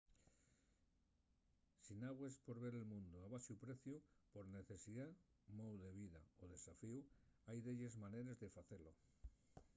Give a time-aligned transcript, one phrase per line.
[1.87, 3.95] si nagües por ver el mundu a baxu preciu
[4.33, 5.07] por necesidá
[5.59, 6.97] mou de vida o desafíu
[7.47, 8.91] hai delles maneres de facelo